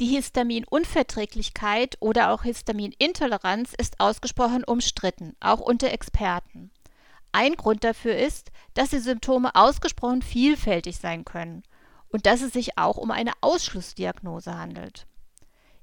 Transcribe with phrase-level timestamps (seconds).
[0.00, 6.70] Die Histaminunverträglichkeit oder auch Histaminintoleranz ist ausgesprochen umstritten, auch unter Experten.
[7.32, 11.64] Ein Grund dafür ist, dass die Symptome ausgesprochen vielfältig sein können
[12.08, 15.06] und dass es sich auch um eine Ausschlussdiagnose handelt.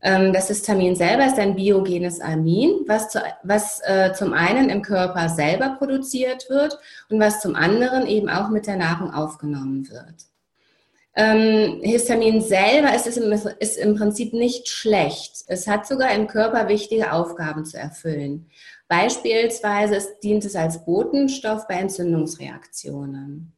[0.01, 4.81] Ähm, das Histamin selber ist ein biogenes Amin, was, zu, was äh, zum einen im
[4.81, 6.77] Körper selber produziert wird
[7.09, 10.30] und was zum anderen eben auch mit der Nahrung aufgenommen wird.
[11.13, 15.43] Ähm, Histamin selber ist, im, ist im Prinzip nicht schlecht.
[15.47, 18.49] Es hat sogar im Körper wichtige Aufgaben zu erfüllen.
[18.87, 23.53] Beispielsweise dient es als Botenstoff bei Entzündungsreaktionen.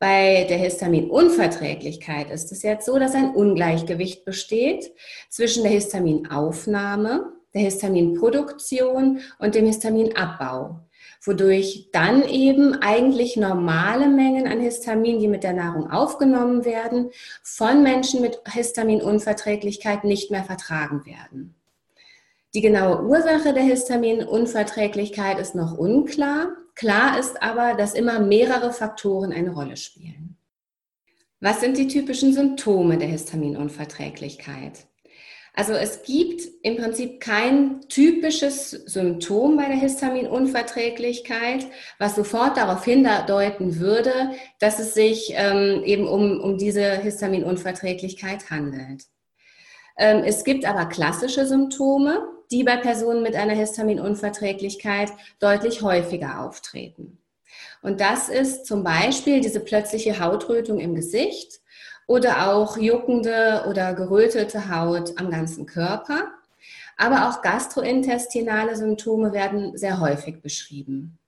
[0.00, 4.92] Bei der Histaminunverträglichkeit ist es jetzt so, dass ein Ungleichgewicht besteht
[5.28, 10.80] zwischen der Histaminaufnahme, der Histaminproduktion und dem Histaminabbau
[11.24, 17.10] wodurch dann eben eigentlich normale Mengen an Histamin, die mit der Nahrung aufgenommen werden,
[17.42, 21.54] von Menschen mit Histaminunverträglichkeit nicht mehr vertragen werden.
[22.54, 26.52] Die genaue Ursache der Histaminunverträglichkeit ist noch unklar.
[26.76, 30.36] Klar ist aber, dass immer mehrere Faktoren eine Rolle spielen.
[31.40, 34.86] Was sind die typischen Symptome der Histaminunverträglichkeit?
[35.56, 41.66] Also es gibt im Prinzip kein typisches Symptom bei der Histaminunverträglichkeit,
[42.00, 49.04] was sofort darauf hindeuten würde, dass es sich ähm, eben um, um diese Histaminunverträglichkeit handelt.
[49.96, 57.18] Ähm, es gibt aber klassische Symptome, die bei Personen mit einer Histaminunverträglichkeit deutlich häufiger auftreten.
[57.80, 61.60] Und das ist zum Beispiel diese plötzliche Hautrötung im Gesicht
[62.06, 66.28] oder auch juckende oder gerötete Haut am ganzen Körper.
[66.96, 71.18] Aber auch gastrointestinale Symptome werden sehr häufig beschrieben.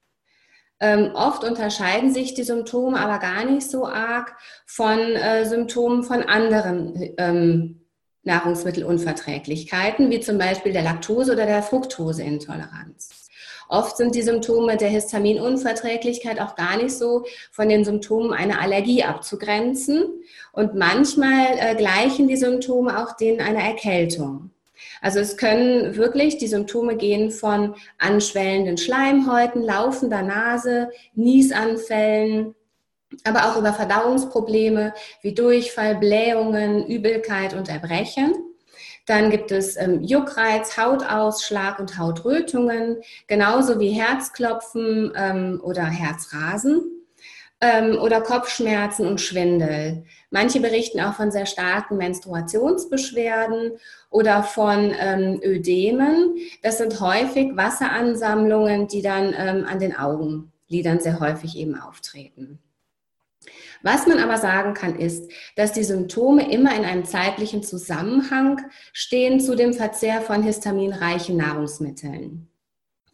[0.79, 4.37] Ähm, oft unterscheiden sich die Symptome aber gar nicht so arg
[4.67, 7.81] von äh, Symptomen von anderen ähm,
[8.25, 13.26] Nahrungsmittelunverträglichkeiten, wie zum Beispiel der Laktose- oder der Fructoseintoleranz.
[13.69, 19.03] Oft sind die Symptome der Histaminunverträglichkeit auch gar nicht so von den Symptomen einer Allergie
[19.03, 20.07] abzugrenzen.
[20.53, 24.51] Und manchmal äh, gleichen die Symptome auch denen einer Erkältung.
[25.01, 32.55] Also es können wirklich die Symptome gehen von anschwellenden Schleimhäuten, laufender Nase, Niesanfällen,
[33.25, 38.35] aber auch über Verdauungsprobleme wie Durchfall, Blähungen, Übelkeit und Erbrechen.
[39.07, 46.83] Dann gibt es ähm, Juckreiz, Hautausschlag und Hautrötungen, genauso wie Herzklopfen ähm, oder Herzrasen
[47.61, 50.05] ähm, oder Kopfschmerzen und Schwindel.
[50.31, 53.79] Manche berichten auch von sehr starken Menstruationsbeschwerden
[54.11, 56.37] oder von ähm, Ödemen.
[56.63, 62.59] Das sind häufig Wasseransammlungen, die dann ähm, an den Augenlidern sehr häufig eben auftreten.
[63.83, 68.61] Was man aber sagen kann, ist, dass die Symptome immer in einem zeitlichen Zusammenhang
[68.93, 72.49] stehen zu dem Verzehr von histaminreichen Nahrungsmitteln.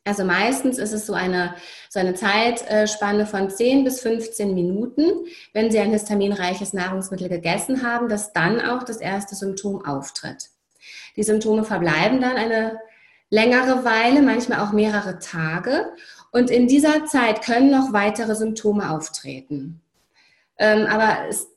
[0.04, 1.54] Also meistens ist es so eine,
[1.88, 5.04] so eine Zeitspanne von 10 bis 15 Minuten,
[5.52, 10.50] wenn Sie ein histaminreiches Nahrungsmittel gegessen haben, dass dann auch das erste Symptom auftritt.
[11.16, 12.80] Die Symptome verbleiben dann eine
[13.30, 15.92] längere Weile, manchmal auch mehrere Tage.
[16.32, 19.82] Und in dieser Zeit können noch weitere Symptome auftreten.
[20.62, 21.48] Ähm, aber es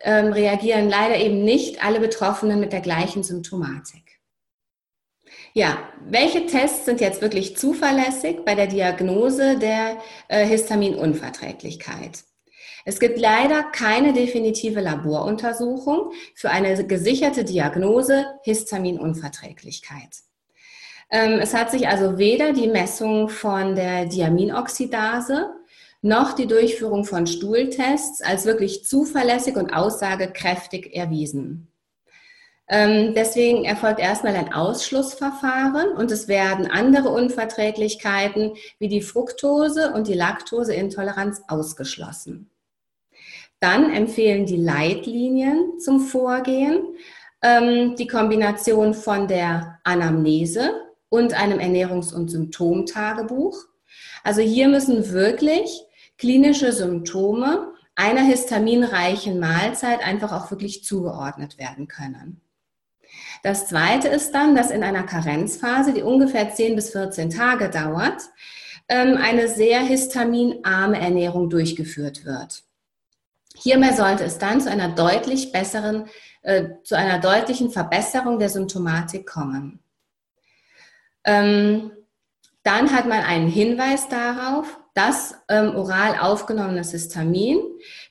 [0.00, 4.18] ähm, reagieren leider eben nicht alle Betroffenen mit der gleichen Symptomatik.
[5.54, 12.24] Ja, welche Tests sind jetzt wirklich zuverlässig bei der Diagnose der äh, Histaminunverträglichkeit?
[12.84, 20.16] Es gibt leider keine definitive Laboruntersuchung für eine gesicherte Diagnose Histaminunverträglichkeit.
[21.10, 25.57] Ähm, es hat sich also weder die Messung von der Diaminoxidase
[26.00, 31.72] noch die Durchführung von Stuhltests als wirklich zuverlässig und aussagekräftig erwiesen.
[32.70, 40.06] Ähm, deswegen erfolgt erstmal ein Ausschlussverfahren und es werden andere Unverträglichkeiten wie die Fructose und
[40.06, 42.50] die Laktoseintoleranz ausgeschlossen.
[43.60, 46.80] Dann empfehlen die Leitlinien zum Vorgehen
[47.42, 50.74] ähm, die Kombination von der Anamnese
[51.08, 53.56] und einem Ernährungs- und Symptomtagebuch.
[54.22, 55.84] Also hier müssen wirklich
[56.18, 62.40] klinische Symptome einer histaminreichen Mahlzeit einfach auch wirklich zugeordnet werden können.
[63.42, 68.22] Das zweite ist dann, dass in einer Karenzphase, die ungefähr 10 bis 14 Tage dauert,
[68.88, 72.62] ähm, eine sehr histaminarme Ernährung durchgeführt wird.
[73.56, 76.06] Hierbei sollte es dann zu einer deutlich besseren,
[76.42, 79.80] äh, zu einer deutlichen Verbesserung der Symptomatik kommen.
[81.24, 81.90] Ähm,
[82.62, 87.60] dann hat man einen Hinweis darauf, dass ähm, oral aufgenommenes Histamin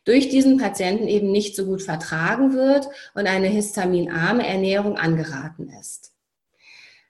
[0.06, 6.13] durch diesen Patienten eben nicht so gut vertragen wird und eine histaminarme Ernährung angeraten ist.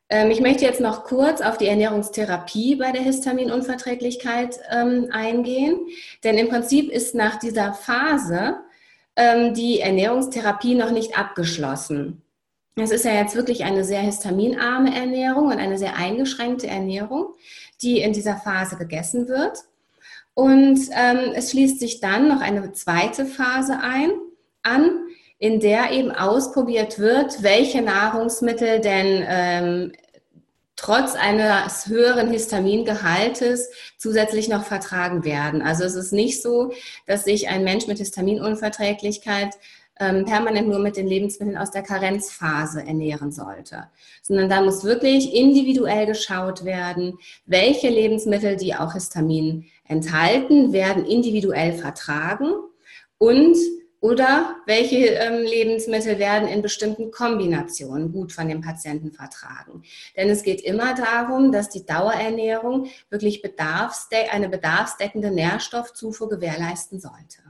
[0.09, 5.77] Ähm, ich möchte jetzt noch kurz auf die Ernährungstherapie bei der Histaminunverträglichkeit ähm, eingehen,
[6.23, 8.55] denn im Prinzip ist nach dieser Phase
[9.15, 12.23] ähm, die Ernährungstherapie noch nicht abgeschlossen.
[12.79, 17.33] Es ist ja jetzt wirklich eine sehr histaminarme Ernährung und eine sehr eingeschränkte Ernährung,
[17.81, 19.63] die in dieser Phase gegessen wird.
[20.33, 24.11] Und ähm, es schließt sich dann noch eine zweite Phase ein,
[24.63, 25.07] an,
[25.39, 29.91] in der eben ausprobiert wird, welche Nahrungsmittel denn ähm,
[30.75, 35.61] trotz eines höheren Histamingehaltes zusätzlich noch vertragen werden.
[35.61, 36.71] Also es ist nicht so,
[37.07, 39.55] dass sich ein Mensch mit Histaminunverträglichkeit
[39.99, 43.89] ähm, permanent nur mit den Lebensmitteln aus der Karenzphase ernähren sollte,
[44.21, 51.73] sondern da muss wirklich individuell geschaut werden, welche Lebensmittel, die auch Histamin enthalten, werden individuell
[51.73, 52.51] vertragen
[53.17, 53.57] und
[53.99, 59.81] oder welche ähm, Lebensmittel werden in bestimmten Kombinationen gut von dem Patienten vertragen.
[60.15, 67.41] Denn es geht immer darum, dass die Dauerernährung wirklich bedarfsde eine bedarfsdeckende Nährstoffzufuhr gewährleisten sollte.